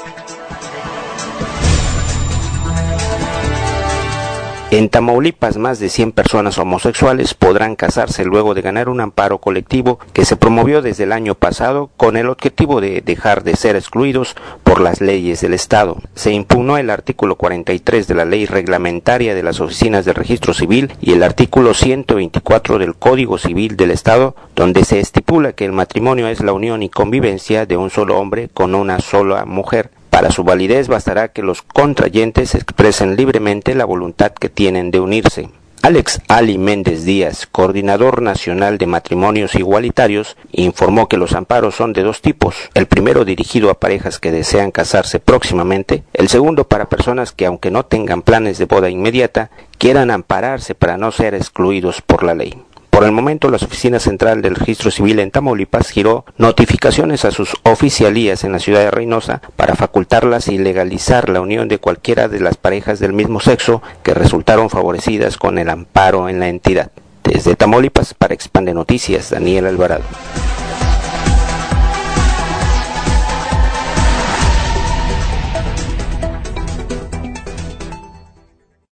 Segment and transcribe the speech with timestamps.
[0.00, 0.39] Thank you.
[4.72, 9.98] En Tamaulipas, más de 100 personas homosexuales podrán casarse luego de ganar un amparo colectivo
[10.12, 14.36] que se promovió desde el año pasado con el objetivo de dejar de ser excluidos
[14.62, 15.96] por las leyes del Estado.
[16.14, 20.92] Se impugnó el artículo 43 de la ley reglamentaria de las oficinas del registro civil
[21.00, 26.28] y el artículo 124 del Código Civil del Estado, donde se estipula que el matrimonio
[26.28, 30.44] es la unión y convivencia de un solo hombre con una sola mujer para su
[30.44, 35.48] validez bastará que los contrayentes expresen libremente la voluntad que tienen de unirse.
[35.80, 42.02] Alex Ali Méndez Díaz, coordinador nacional de matrimonios igualitarios, informó que los amparos son de
[42.02, 47.32] dos tipos, el primero dirigido a parejas que desean casarse próximamente, el segundo para personas
[47.32, 52.24] que aunque no tengan planes de boda inmediata, quieran ampararse para no ser excluidos por
[52.24, 52.62] la ley.
[53.00, 57.56] Por el momento, la Oficina Central del Registro Civil en Tamaulipas giró notificaciones a sus
[57.62, 62.40] oficialías en la ciudad de Reynosa para facultarlas y legalizar la unión de cualquiera de
[62.40, 66.90] las parejas del mismo sexo que resultaron favorecidas con el amparo en la entidad.
[67.24, 70.04] Desde Tamaulipas, para Expande Noticias, Daniel Alvarado.